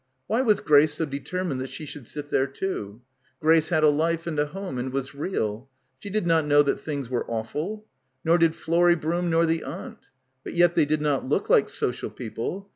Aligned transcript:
Why 0.25 0.41
was 0.41 0.61
Grace 0.61 0.95
so 0.95 1.05
deter 1.05 1.43
mined 1.43 1.61
that 1.61 1.69
she 1.69 1.85
should 1.85 2.07
sit 2.07 2.29
there 2.29 2.47
too? 2.47 3.03
Grace 3.39 3.69
had 3.69 3.83
a 3.83 3.89
life 3.89 4.25
and 4.25 4.39
a 4.39 4.47
home 4.47 4.79
and 4.79 4.91
was 4.91 5.13
real. 5.13 5.69
She 5.99 6.09
did 6.09 6.25
not 6.25 6.43
know 6.47 6.63
that 6.63 6.79
things 6.79 7.07
were 7.07 7.23
awful. 7.29 7.85
Nor 8.25 8.39
did 8.39 8.55
Florrie 8.55 8.95
Broom, 8.95 9.29
nor 9.29 9.45
the 9.45 9.63
aunt. 9.63 10.07
But 10.43 10.55
yet 10.55 10.73
they 10.73 10.85
did 10.85 11.01
not 11.01 11.29
look 11.29 11.51
like 11.51 11.69
'social' 11.69 12.09
people. 12.09 12.67